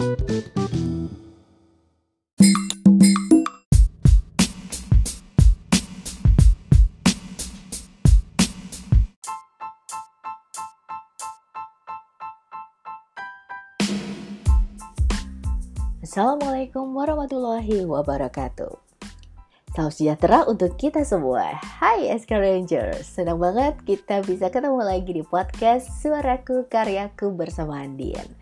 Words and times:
Assalamualaikum 0.00 0.16
warahmatullahi 16.96 17.84
wabarakatuh. 17.84 18.72
Salam 19.76 19.92
sejahtera 19.92 20.48
untuk 20.48 20.80
kita 20.80 21.04
semua. 21.04 21.60
Hai 21.60 22.08
SK 22.16 22.40
Rangers, 22.40 23.04
senang 23.04 23.36
banget 23.36 23.76
kita 23.84 24.24
bisa 24.24 24.48
ketemu 24.48 24.80
lagi 24.80 25.12
di 25.12 25.20
podcast 25.20 25.92
Suaraku 26.00 26.64
Karyaku 26.72 27.36
bersama 27.36 27.84
Andien. 27.84 28.39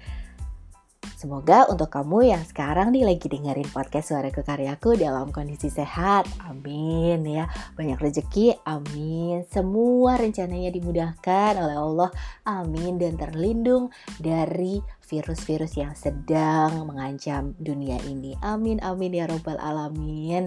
Semoga 1.19 1.67
untuk 1.67 1.91
kamu 1.91 2.31
yang 2.31 2.47
sekarang 2.47 2.95
nih 2.95 3.03
lagi 3.03 3.27
dengerin 3.27 3.67
podcast 3.75 4.15
Suaraku 4.15 4.47
Karyaku 4.47 4.95
dalam 4.95 5.35
kondisi 5.35 5.67
sehat, 5.67 6.31
amin 6.47 7.27
ya. 7.27 7.51
Banyak 7.75 7.99
rezeki, 7.99 8.63
amin. 8.63 9.43
Semua 9.51 10.15
rencananya 10.15 10.71
dimudahkan 10.71 11.59
oleh 11.59 11.75
Allah, 11.75 12.15
amin. 12.47 13.03
Dan 13.03 13.19
terlindung 13.19 13.91
dari 14.23 14.79
virus-virus 15.11 15.75
yang 15.75 15.99
sedang 15.99 16.87
mengancam 16.87 17.51
dunia 17.59 17.99
ini. 18.07 18.39
Amin, 18.39 18.79
amin 18.79 19.19
ya 19.19 19.27
robbal 19.27 19.59
alamin. 19.59 20.47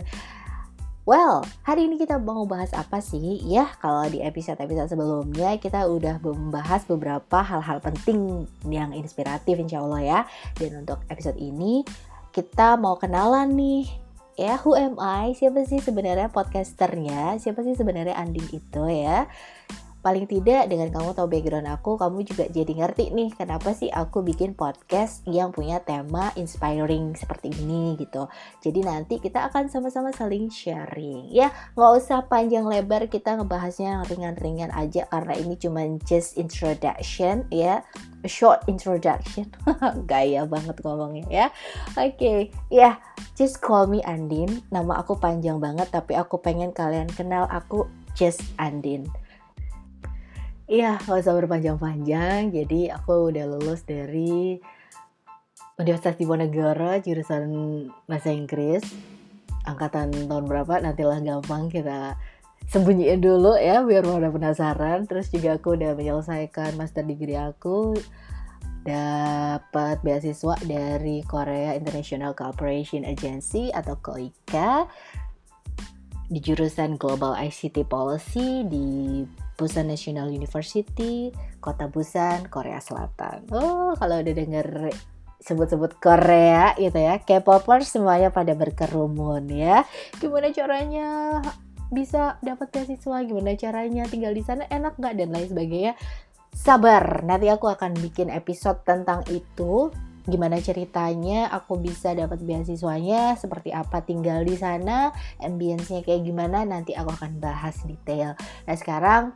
Well, 1.02 1.42
hari 1.66 1.90
ini 1.90 1.98
kita 1.98 2.22
mau 2.22 2.46
bahas 2.46 2.70
apa 2.78 3.02
sih? 3.02 3.42
Ya, 3.50 3.74
kalau 3.82 4.06
di 4.06 4.22
episode-episode 4.22 4.86
sebelumnya 4.86 5.58
kita 5.58 5.90
udah 5.90 6.22
membahas 6.22 6.86
beberapa 6.86 7.42
hal-hal 7.42 7.82
penting 7.82 8.46
yang 8.70 8.94
inspiratif 8.94 9.58
insya 9.58 9.82
Allah 9.82 10.02
ya. 10.06 10.20
Dan 10.54 10.86
untuk 10.86 11.02
episode 11.10 11.42
ini 11.42 11.82
kita 12.30 12.78
mau 12.78 13.02
kenalan 13.02 13.50
nih 13.58 13.90
ya 14.38 14.62
who 14.62 14.78
am 14.78 15.02
I? 15.02 15.34
Siapa 15.34 15.66
sih 15.66 15.82
sebenarnya 15.82 16.30
podcasternya? 16.30 17.42
Siapa 17.42 17.66
sih 17.66 17.74
sebenarnya 17.74 18.14
Andin 18.14 18.46
itu 18.54 18.84
ya? 18.86 19.26
Paling 20.02 20.26
tidak 20.26 20.66
dengan 20.68 20.90
kamu 20.90 21.14
tahu 21.14 21.30
background 21.30 21.70
aku, 21.70 21.96
kamu 21.96 22.26
juga 22.26 22.50
jadi 22.50 22.74
ngerti 22.74 23.14
nih 23.14 23.30
kenapa 23.38 23.72
sih 23.78 23.88
aku 23.94 24.26
bikin 24.26 24.58
podcast 24.58 25.22
yang 25.30 25.54
punya 25.54 25.78
tema 25.82 26.34
inspiring 26.34 27.14
seperti 27.14 27.54
ini 27.62 27.96
gitu. 28.02 28.26
Jadi 28.66 28.82
nanti 28.82 29.22
kita 29.22 29.48
akan 29.50 29.70
sama-sama 29.70 30.10
saling 30.10 30.50
sharing 30.50 31.30
ya, 31.30 31.54
nggak 31.78 31.92
usah 32.02 32.26
panjang 32.26 32.66
lebar 32.66 33.06
kita 33.08 33.38
ngebahasnya 33.38 34.02
ringan-ringan 34.10 34.74
aja 34.74 35.06
karena 35.08 35.38
ini 35.38 35.54
cuma 35.56 35.86
just 36.06 36.36
introduction 36.36 37.46
ya, 37.54 37.86
A 38.22 38.30
short 38.30 38.62
introduction. 38.70 39.50
Gaya 40.10 40.46
banget 40.46 40.78
ngomongnya 40.86 41.26
ya. 41.30 41.48
Oke, 41.98 42.14
okay. 42.18 42.40
ya 42.70 42.78
yeah, 42.78 42.94
just 43.34 43.62
call 43.62 43.90
me 43.90 44.02
Andin. 44.06 44.62
Nama 44.70 45.02
aku 45.02 45.18
panjang 45.18 45.58
banget 45.58 45.90
tapi 45.90 46.14
aku 46.14 46.38
pengen 46.38 46.70
kalian 46.70 47.10
kenal 47.10 47.50
aku 47.50 47.90
just 48.14 48.46
Andin. 48.62 49.10
Iya, 50.72 51.04
gak 51.04 51.28
usah 51.28 51.36
berpanjang-panjang. 51.36 52.56
Jadi 52.56 52.88
aku 52.88 53.28
udah 53.28 53.44
lulus 53.44 53.84
dari 53.84 54.56
Universitas 55.76 56.16
Diponegoro 56.16 56.96
jurusan 57.04 57.44
bahasa 58.08 58.32
Inggris. 58.32 58.80
Angkatan 59.68 60.32
tahun 60.32 60.48
berapa 60.48 60.80
nantilah 60.80 61.20
gampang 61.28 61.68
kita 61.68 62.16
sembunyiin 62.72 63.20
dulu 63.20 63.60
ya 63.60 63.84
biar 63.84 64.08
udah 64.08 64.32
penasaran. 64.32 65.12
Terus 65.12 65.28
juga 65.28 65.60
aku 65.60 65.76
udah 65.76 65.92
menyelesaikan 65.92 66.80
master 66.80 67.04
degree 67.04 67.36
aku 67.36 68.00
dapat 68.88 70.00
beasiswa 70.08 70.56
dari 70.64 71.20
Korea 71.28 71.76
International 71.76 72.32
Cooperation 72.32 73.04
Agency 73.04 73.76
atau 73.76 74.00
KOICA 74.00 74.88
di 76.32 76.40
jurusan 76.40 76.96
Global 76.96 77.36
ICT 77.36 77.92
Policy 77.92 78.64
di 78.72 78.88
Busan 79.62 79.94
National 79.94 80.34
University, 80.34 81.30
Kota 81.62 81.86
Busan, 81.86 82.50
Korea 82.50 82.82
Selatan. 82.82 83.46
Oh, 83.54 83.94
kalau 83.94 84.18
udah 84.26 84.34
denger 84.34 84.90
sebut-sebut 85.38 86.02
Korea 86.02 86.74
gitu 86.82 86.98
ya, 86.98 87.22
K-popers 87.22 87.94
semuanya 87.94 88.34
pada 88.34 88.58
berkerumun 88.58 89.46
ya. 89.54 89.86
Gimana 90.18 90.50
caranya 90.50 91.38
bisa 91.94 92.42
dapat 92.42 92.74
beasiswa? 92.74 93.22
Gimana 93.22 93.54
caranya 93.54 94.10
tinggal 94.10 94.34
di 94.34 94.42
sana 94.42 94.66
enak 94.66 94.98
nggak 94.98 95.14
dan 95.14 95.30
lain 95.30 95.48
sebagainya? 95.54 95.94
Sabar, 96.52 97.22
nanti 97.22 97.46
aku 97.48 97.70
akan 97.70 97.94
bikin 98.02 98.34
episode 98.34 98.82
tentang 98.82 99.22
itu 99.30 99.94
gimana 100.22 100.62
ceritanya 100.62 101.50
aku 101.50 101.82
bisa 101.82 102.14
dapat 102.14 102.46
beasiswanya, 102.46 103.34
seperti 103.34 103.74
apa 103.74 104.06
tinggal 104.06 104.46
di 104.46 104.54
sana, 104.54 105.10
ambience-nya 105.42 106.06
kayak 106.06 106.22
gimana, 106.22 106.62
nanti 106.62 106.94
aku 106.94 107.10
akan 107.10 107.42
bahas 107.42 107.82
detail. 107.90 108.38
Nah 108.70 108.76
sekarang 108.78 109.34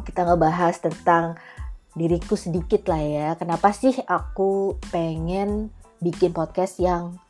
kita 0.00 0.24
ngebahas 0.24 0.80
tentang 0.80 1.36
diriku 1.92 2.36
sedikit 2.36 2.88
lah 2.88 3.02
ya. 3.02 3.28
Kenapa 3.36 3.76
sih 3.76 3.92
aku 4.08 4.80
pengen 4.88 5.68
bikin 6.00 6.32
podcast 6.32 6.80
yang 6.80 7.20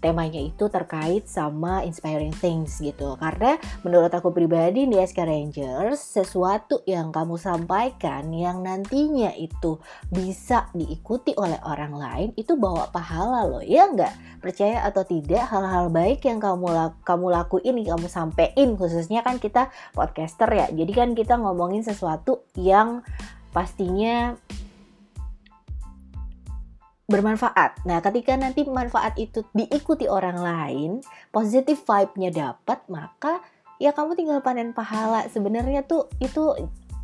temanya 0.00 0.40
itu 0.40 0.66
terkait 0.72 1.28
sama 1.28 1.84
inspiring 1.84 2.32
things 2.32 2.80
gitu. 2.80 3.14
Karena 3.20 3.60
menurut 3.84 4.10
aku 4.10 4.32
pribadi 4.32 4.88
di 4.88 4.96
SK 4.96 5.28
Rangers, 5.28 6.00
sesuatu 6.00 6.80
yang 6.88 7.12
kamu 7.12 7.36
sampaikan 7.36 8.32
yang 8.32 8.64
nantinya 8.64 9.30
itu 9.36 9.76
bisa 10.08 10.72
diikuti 10.72 11.36
oleh 11.36 11.60
orang 11.62 11.94
lain 11.94 12.28
itu 12.34 12.56
bawa 12.56 12.88
pahala 12.88 13.46
loh. 13.46 13.62
Ya 13.62 13.86
enggak? 13.86 14.16
Percaya 14.40 14.82
atau 14.88 15.04
tidak 15.04 15.44
hal-hal 15.52 15.92
baik 15.92 16.24
yang 16.24 16.40
kamu 16.40 16.96
kamu 17.04 17.26
lakuin, 17.28 17.76
kamu 17.84 18.06
sampein 18.08 18.74
khususnya 18.74 19.20
kan 19.20 19.36
kita 19.36 19.68
podcaster 19.92 20.48
ya. 20.48 20.66
Jadi 20.72 20.92
kan 20.96 21.12
kita 21.12 21.36
ngomongin 21.36 21.84
sesuatu 21.84 22.48
yang 22.56 23.04
pastinya 23.50 24.38
bermanfaat. 27.10 27.82
Nah, 27.82 27.98
ketika 27.98 28.38
nanti 28.38 28.62
manfaat 28.62 29.18
itu 29.18 29.42
diikuti 29.50 30.06
orang 30.06 30.38
lain, 30.38 30.90
positif 31.34 31.82
vibe-nya 31.82 32.30
dapat, 32.30 32.86
maka 32.86 33.42
ya 33.82 33.90
kamu 33.90 34.14
tinggal 34.14 34.38
panen 34.40 34.70
pahala. 34.70 35.26
Sebenarnya 35.26 35.82
tuh 35.82 36.06
itu 36.22 36.54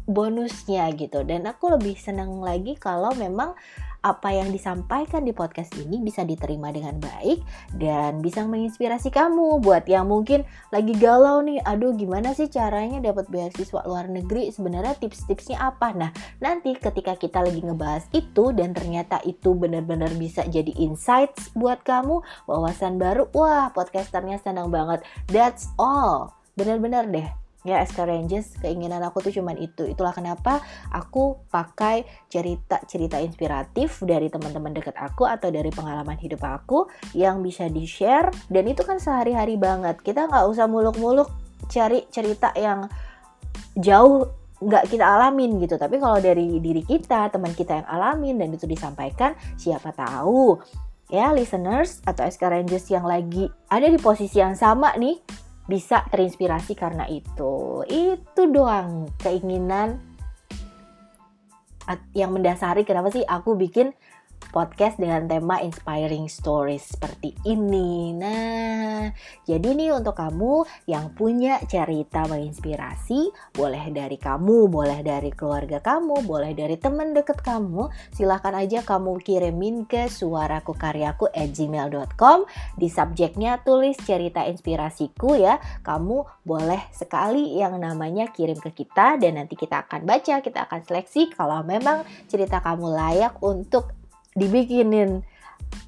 bonusnya 0.07 0.87
gitu. 0.95 1.27
Dan 1.27 1.51
aku 1.51 1.75
lebih 1.75 1.99
senang 1.99 2.39
lagi 2.39 2.79
kalau 2.79 3.11
memang 3.19 3.59
apa 4.07 4.31
yang 4.31 4.55
disampaikan 4.55 5.27
di 5.27 5.35
podcast 5.35 5.75
ini 5.75 5.99
bisa 5.99 6.23
diterima 6.23 6.71
dengan 6.71 7.03
baik 7.03 7.43
dan 7.75 8.23
bisa 8.23 8.47
menginspirasi 8.47 9.11
kamu 9.11 9.59
buat 9.59 9.83
yang 9.91 10.07
mungkin 10.07 10.47
lagi 10.71 10.95
galau 10.95 11.43
nih, 11.43 11.59
aduh 11.67 11.91
gimana 11.99 12.31
sih 12.31 12.47
caranya 12.47 13.03
dapat 13.03 13.27
beasiswa 13.27 13.83
luar 13.83 14.07
negeri? 14.07 14.55
Sebenarnya 14.55 14.95
tips-tipsnya 14.95 15.59
apa? 15.59 15.91
Nah, 15.91 16.15
nanti 16.39 16.79
ketika 16.79 17.19
kita 17.19 17.43
lagi 17.43 17.59
ngebahas 17.59 18.07
itu 18.15 18.55
dan 18.55 18.71
ternyata 18.71 19.19
itu 19.27 19.59
benar-benar 19.59 20.15
bisa 20.15 20.47
jadi 20.47 20.71
insights 20.79 21.51
buat 21.59 21.83
kamu, 21.83 22.23
wawasan 22.47 23.03
baru, 23.03 23.27
wah 23.35 23.75
podcasternya 23.75 24.39
senang 24.39 24.71
banget. 24.71 25.03
That's 25.27 25.67
all. 25.75 26.39
Benar-benar 26.55 27.11
deh 27.11 27.46
ya 27.67 27.83
SK 27.83 28.07
keinginan 28.63 29.03
aku 29.03 29.19
tuh 29.27 29.35
cuman 29.35 29.59
itu. 29.59 29.83
Itulah 29.91 30.15
kenapa 30.15 30.63
aku 30.95 31.43
pakai 31.51 32.07
cerita-cerita 32.31 33.19
inspiratif 33.19 33.99
dari 34.07 34.31
teman-teman 34.31 34.71
dekat 34.71 34.95
aku 34.95 35.27
atau 35.27 35.51
dari 35.51 35.75
pengalaman 35.75 36.15
hidup 36.17 36.47
aku 36.47 36.87
yang 37.13 37.43
bisa 37.43 37.67
di 37.67 37.83
share 37.83 38.31
dan 38.47 38.71
itu 38.71 38.87
kan 38.87 39.03
sehari-hari 39.03 39.59
banget. 39.59 39.99
Kita 39.99 40.31
nggak 40.31 40.47
usah 40.47 40.71
muluk-muluk 40.71 41.27
cari 41.67 42.07
cerita 42.15 42.55
yang 42.55 42.87
jauh 43.75 44.31
nggak 44.63 44.87
kita 44.89 45.05
alamin 45.05 45.59
gitu. 45.59 45.75
Tapi 45.75 45.99
kalau 45.99 46.23
dari 46.23 46.63
diri 46.63 46.87
kita 46.87 47.29
teman 47.35 47.51
kita 47.53 47.83
yang 47.83 47.89
alamin 47.91 48.39
dan 48.39 48.55
itu 48.55 48.65
disampaikan 48.65 49.35
siapa 49.59 49.91
tahu. 49.91 50.57
Ya 51.07 51.31
listeners 51.31 52.03
atau 52.03 52.27
SK 52.27 52.51
Rangers 52.51 52.87
yang 52.91 53.07
lagi 53.07 53.47
ada 53.71 53.87
di 53.87 53.95
posisi 53.95 54.43
yang 54.43 54.59
sama 54.59 54.91
nih 54.99 55.46
bisa 55.67 56.07
terinspirasi 56.11 56.79
karena 56.79 57.05
itu. 57.11 57.83
Itu 57.87 58.51
doang 58.51 59.11
keinginan 59.19 59.99
yang 62.19 62.35
mendasari 62.35 62.83
kenapa 62.83 63.15
sih 63.15 63.23
aku 63.23 63.55
bikin 63.55 63.95
podcast 64.51 64.99
dengan 64.99 65.27
tema 65.27 65.63
inspiring 65.63 66.31
stories 66.31 66.97
seperti 66.97 67.35
ini. 67.47 68.15
Nah, 68.17 69.11
jadi 69.45 69.69
nih 69.75 69.95
untuk 69.95 70.17
kamu 70.17 70.67
yang 70.91 71.13
punya 71.13 71.63
cerita 71.67 72.25
menginspirasi, 72.31 73.31
boleh 73.55 73.91
dari 73.91 74.17
kamu, 74.17 74.71
boleh 74.71 75.01
dari 75.03 75.31
keluarga 75.35 75.83
kamu, 75.83 76.25
boleh 76.25 76.53
dari 76.55 76.77
teman 76.79 77.13
deket 77.15 77.43
kamu, 77.43 77.91
silahkan 78.15 78.55
aja 78.57 78.83
kamu 78.83 79.19
kirimin 79.23 79.85
ke 79.85 80.09
suaraku 80.09 80.75
karyaku 80.75 81.31
at 81.31 81.51
gmail.com 81.53 82.47
di 82.79 82.89
subjeknya 82.89 83.61
tulis 83.63 83.99
cerita 84.03 84.45
inspirasiku 84.47 85.37
ya. 85.37 85.59
Kamu 85.83 86.47
boleh 86.47 86.89
sekali 86.95 87.59
yang 87.59 87.79
namanya 87.79 88.31
kirim 88.31 88.59
ke 88.59 88.73
kita 88.73 89.19
dan 89.19 89.39
nanti 89.39 89.59
kita 89.59 89.85
akan 89.85 90.07
baca, 90.07 90.41
kita 90.41 90.67
akan 90.69 90.81
seleksi 90.87 91.31
kalau 91.35 91.61
memang 91.67 92.07
cerita 92.31 92.63
kamu 92.63 92.87
layak 92.93 93.35
untuk 93.43 94.06
dibikinin 94.37 95.25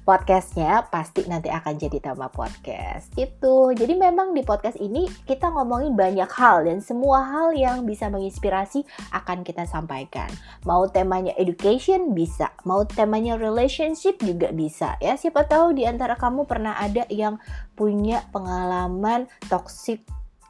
podcastnya 0.03 0.89
pasti 0.89 1.25
nanti 1.29 1.53
akan 1.53 1.77
jadi 1.77 2.01
tema 2.01 2.27
podcast. 2.33 3.13
Itu. 3.13 3.71
Jadi 3.77 3.93
memang 3.93 4.33
di 4.33 4.41
podcast 4.41 4.81
ini 4.81 5.05
kita 5.29 5.53
ngomongin 5.53 5.93
banyak 5.93 6.29
hal 6.33 6.65
dan 6.65 6.81
semua 6.81 7.21
hal 7.29 7.53
yang 7.53 7.85
bisa 7.85 8.09
menginspirasi 8.09 8.83
akan 9.13 9.45
kita 9.45 9.69
sampaikan. 9.69 10.27
Mau 10.65 10.89
temanya 10.89 11.33
education 11.37 12.17
bisa 12.17 12.49
mau 12.65 12.83
temanya 12.89 13.37
relationship 13.37 14.17
juga 14.19 14.49
bisa 14.49 14.97
ya. 14.97 15.13
Siapa 15.13 15.45
tahu 15.45 15.77
di 15.77 15.85
antara 15.85 16.17
kamu 16.17 16.49
pernah 16.49 16.73
ada 16.81 17.05
yang 17.13 17.37
punya 17.77 18.25
pengalaman 18.33 19.29
toxic 19.47 20.01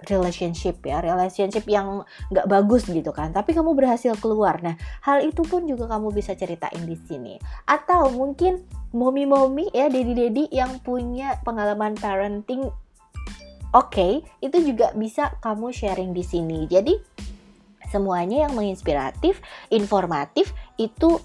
relationship 0.08 0.80
ya 0.86 1.04
relationship 1.04 1.68
yang 1.68 2.08
nggak 2.32 2.48
bagus 2.48 2.88
gitu 2.88 3.12
kan 3.12 3.36
tapi 3.36 3.52
kamu 3.52 3.76
berhasil 3.76 4.16
keluar. 4.20 4.62
Nah 4.64 4.80
hal 5.04 5.26
itu 5.26 5.44
pun 5.44 5.68
juga 5.68 5.90
kamu 5.92 6.16
bisa 6.16 6.38
ceritain 6.38 6.84
di 6.86 6.96
sini. 6.96 7.36
Atau 7.68 8.14
mungkin 8.16 8.64
momi-momi 8.96 9.70
ya 9.76 9.92
dedi-dedi 9.92 10.48
yang 10.50 10.80
punya 10.82 11.38
pengalaman 11.44 11.94
parenting 12.00 12.70
oke 13.74 13.94
okay, 13.94 14.24
itu 14.42 14.58
juga 14.66 14.96
bisa 14.96 15.36
kamu 15.44 15.74
sharing 15.74 16.12
di 16.16 16.24
sini. 16.24 16.66
Jadi 16.66 16.96
semuanya 17.90 18.48
yang 18.48 18.54
menginspiratif 18.54 19.42
informatif 19.74 20.54
itu 20.78 21.18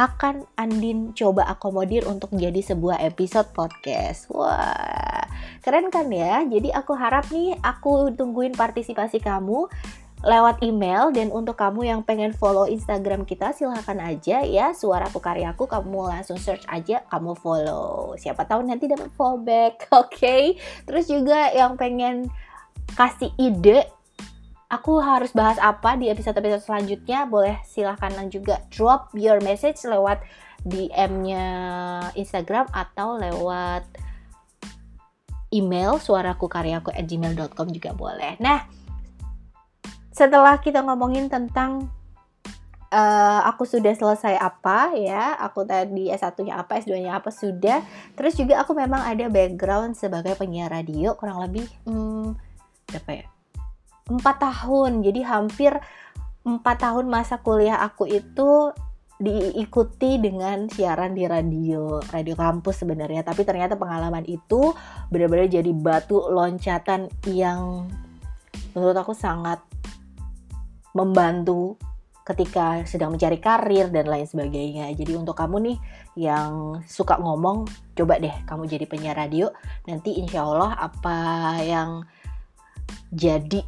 akan 0.00 0.48
Andin 0.56 1.12
coba 1.12 1.44
akomodir 1.44 2.08
untuk 2.08 2.32
menjadi 2.32 2.72
sebuah 2.72 3.04
episode 3.04 3.52
podcast. 3.52 4.32
Wah, 4.32 5.28
keren 5.60 5.92
kan 5.92 6.08
ya? 6.08 6.40
Jadi 6.48 6.72
aku 6.72 6.96
harap 6.96 7.28
nih 7.28 7.52
aku 7.60 8.08
tungguin 8.16 8.56
partisipasi 8.56 9.20
kamu 9.20 9.68
lewat 10.20 10.64
email 10.64 11.12
dan 11.12 11.28
untuk 11.32 11.56
kamu 11.56 11.88
yang 11.92 12.00
pengen 12.04 12.32
follow 12.32 12.68
Instagram 12.68 13.24
kita 13.24 13.56
silahkan 13.56 13.96
aja 14.04 14.44
ya 14.44 14.76
suaraku 14.76 15.16
karyaku 15.16 15.64
kamu 15.64 16.12
langsung 16.12 16.36
search 16.36 16.60
aja 16.68 17.00
kamu 17.08 17.32
follow 17.40 18.12
siapa 18.20 18.44
tahu 18.44 18.60
nanti 18.60 18.84
dapat 18.84 19.08
fallback 19.16 19.88
oke 19.96 20.12
okay? 20.12 20.60
terus 20.84 21.08
juga 21.08 21.48
yang 21.56 21.80
pengen 21.80 22.28
kasih 23.00 23.32
ide 23.40 23.88
aku 24.70 25.02
harus 25.02 25.34
bahas 25.34 25.58
apa 25.58 25.98
di 25.98 26.08
episode-episode 26.08 26.62
selanjutnya. 26.62 27.26
Boleh 27.26 27.58
silahkan 27.66 28.14
juga 28.30 28.62
drop 28.70 29.10
your 29.18 29.42
message 29.42 29.82
lewat 29.82 30.22
DM-nya 30.62 31.44
Instagram 32.14 32.70
atau 32.70 33.18
lewat 33.18 33.84
email 35.50 35.98
suaraku 35.98 36.46
karyaku 36.46 36.94
at 36.94 37.04
gmail.com 37.10 37.68
juga 37.74 37.90
boleh. 37.90 38.38
Nah 38.38 38.62
setelah 40.14 40.62
kita 40.62 40.84
ngomongin 40.86 41.26
tentang 41.26 41.90
uh, 42.92 43.40
aku 43.50 43.66
sudah 43.66 43.96
selesai 43.96 44.36
apa 44.36 44.92
ya 44.94 45.34
aku 45.40 45.64
tadi 45.66 46.12
S1-nya 46.12 46.60
apa 46.60 46.78
S2-nya 46.78 47.18
apa 47.18 47.34
sudah. 47.34 47.82
Terus 48.14 48.38
juga 48.38 48.62
aku 48.62 48.76
memang 48.78 49.02
ada 49.02 49.26
background 49.26 49.98
sebagai 49.98 50.38
penyiar 50.38 50.70
radio 50.70 51.18
kurang 51.18 51.42
lebih 51.42 51.66
hmm, 51.88 52.38
berapa 52.86 53.26
ya 53.26 53.39
empat 54.10 54.36
tahun 54.42 55.06
jadi 55.06 55.20
hampir 55.22 55.72
empat 56.42 56.76
tahun 56.82 57.06
masa 57.06 57.38
kuliah 57.38 57.78
aku 57.78 58.10
itu 58.10 58.74
diikuti 59.20 60.16
dengan 60.16 60.66
siaran 60.72 61.12
di 61.12 61.28
radio 61.28 62.00
radio 62.08 62.34
kampus 62.34 62.82
sebenarnya 62.82 63.20
tapi 63.20 63.44
ternyata 63.44 63.76
pengalaman 63.76 64.24
itu 64.24 64.72
benar-benar 65.12 65.46
jadi 65.46 65.70
batu 65.76 66.24
loncatan 66.32 67.12
yang 67.28 67.86
menurut 68.72 68.96
aku 68.96 69.12
sangat 69.12 69.60
membantu 70.96 71.76
ketika 72.30 72.86
sedang 72.86 73.10
mencari 73.10 73.42
karir 73.42 73.90
dan 73.90 74.06
lain 74.06 74.22
sebagainya. 74.22 74.94
Jadi 74.94 75.18
untuk 75.18 75.34
kamu 75.34 75.56
nih 75.66 75.78
yang 76.30 76.78
suka 76.86 77.18
ngomong, 77.18 77.66
coba 77.98 78.22
deh 78.22 78.30
kamu 78.46 78.70
jadi 78.70 78.84
penyiar 78.86 79.18
radio. 79.18 79.50
Nanti 79.90 80.14
insya 80.14 80.46
Allah 80.46 80.78
apa 80.78 81.18
yang 81.64 82.06
jadi 83.10 83.66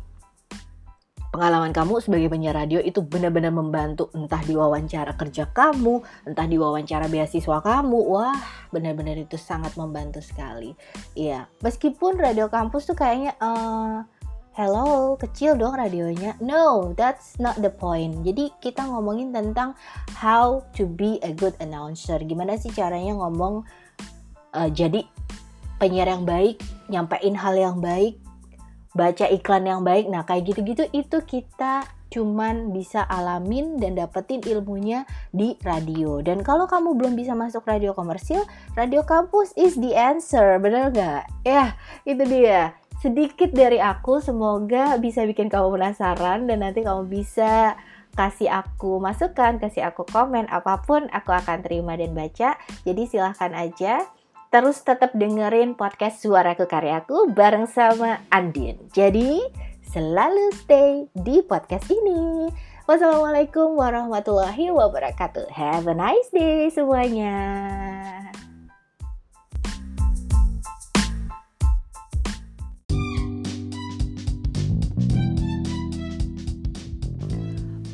pengalaman 1.33 1.73
kamu 1.73 2.05
sebagai 2.05 2.29
penyiar 2.29 2.53
radio 2.53 2.77
itu 2.79 3.01
benar-benar 3.01 3.57
membantu 3.57 4.13
entah 4.13 4.45
di 4.45 4.53
wawancara 4.53 5.17
kerja 5.17 5.49
kamu, 5.49 6.05
entah 6.29 6.45
di 6.45 6.61
wawancara 6.61 7.09
beasiswa 7.09 7.65
kamu. 7.65 7.99
Wah, 8.05 8.37
benar-benar 8.69 9.17
itu 9.17 9.41
sangat 9.41 9.73
membantu 9.81 10.21
sekali. 10.21 10.77
Iya, 11.17 11.49
meskipun 11.65 12.21
radio 12.21 12.53
kampus 12.53 12.85
tuh 12.85 12.95
kayaknya 12.95 13.33
uh, 13.41 14.05
hello, 14.53 15.17
kecil 15.17 15.57
dong 15.57 15.73
radionya. 15.73 16.37
No, 16.45 16.93
that's 16.93 17.41
not 17.41 17.57
the 17.65 17.73
point. 17.73 18.21
Jadi 18.29 18.53
kita 18.61 18.85
ngomongin 18.85 19.33
tentang 19.33 19.73
how 20.13 20.61
to 20.77 20.85
be 20.85 21.17
a 21.25 21.33
good 21.33 21.57
announcer. 21.65 22.21
Gimana 22.21 22.61
sih 22.61 22.69
caranya 22.77 23.17
ngomong 23.17 23.65
uh, 24.53 24.69
jadi 24.69 25.01
penyiar 25.81 26.13
yang 26.13 26.29
baik, 26.29 26.61
nyampein 26.93 27.35
hal 27.35 27.57
yang 27.57 27.81
baik 27.81 28.22
baca 28.93 29.29
iklan 29.29 29.65
yang 29.69 29.81
baik. 29.83 30.09
Nah, 30.09 30.25
kayak 30.25 30.53
gitu-gitu 30.53 30.85
itu 30.93 31.19
kita 31.25 31.85
cuman 32.13 32.77
bisa 32.77 33.01
alamin 33.09 33.81
dan 33.81 33.97
dapetin 33.97 34.45
ilmunya 34.45 35.09
di 35.33 35.57
radio. 35.65 36.21
Dan 36.21 36.45
kalau 36.45 36.69
kamu 36.69 36.93
belum 37.01 37.17
bisa 37.17 37.33
masuk 37.33 37.65
radio 37.65 37.97
komersil, 37.97 38.45
radio 38.77 39.01
kampus 39.01 39.57
is 39.57 39.81
the 39.81 39.97
answer, 39.97 40.61
bener 40.61 40.93
gak? 40.93 41.25
Ya, 41.43 41.73
itu 42.05 42.21
dia. 42.29 42.77
Sedikit 43.01 43.51
dari 43.51 43.81
aku, 43.83 44.21
semoga 44.23 45.01
bisa 45.01 45.25
bikin 45.27 45.49
kamu 45.49 45.75
penasaran 45.75 46.47
dan 46.47 46.63
nanti 46.63 46.85
kamu 46.85 47.09
bisa 47.09 47.75
kasih 48.13 48.53
aku 48.53 49.01
masukan, 49.01 49.57
kasih 49.57 49.89
aku 49.89 50.05
komen, 50.05 50.45
apa 50.53 50.85
pun 50.85 51.09
aku 51.09 51.33
akan 51.33 51.65
terima 51.65 51.97
dan 51.97 52.13
baca. 52.13 52.61
Jadi 52.85 53.03
silahkan 53.09 53.57
aja 53.57 54.05
terus 54.53 54.85
tetap 54.85 55.17
dengerin 55.17 55.73
podcast 55.73 56.21
Suaraku 56.21 56.69
Karyaku 56.69 57.33
bareng 57.33 57.65
sama 57.65 58.21
Andin. 58.29 58.77
Jadi, 58.93 59.41
selalu 59.81 60.53
stay 60.61 61.09
di 61.17 61.41
podcast 61.41 61.89
ini. 61.89 62.53
Wassalamualaikum 62.85 63.73
warahmatullahi 63.81 64.69
wabarakatuh. 64.69 65.49
Have 65.49 65.89
a 65.89 65.97
nice 65.97 66.29
day 66.29 66.69
semuanya. 66.69 67.33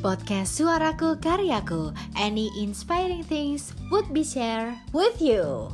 Podcast 0.03 0.59
Suaraku 0.59 1.23
Karyaku. 1.23 1.95
Any 2.19 2.51
inspiring 2.59 3.23
things 3.23 3.71
would 3.87 4.11
be 4.11 4.27
shared 4.27 4.75
with 4.91 5.23
you. 5.23 5.71